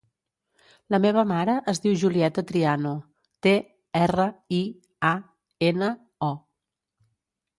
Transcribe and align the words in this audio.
La 0.93 0.99
meva 1.01 1.23
mare 1.31 1.57
es 1.73 1.81
diu 1.83 1.97
Julieta 2.03 2.43
Triano: 2.51 2.93
te, 3.47 3.53
erra, 4.01 4.25
i, 4.61 4.61
a, 5.13 5.15
ena, 5.71 5.91
o. 6.31 6.33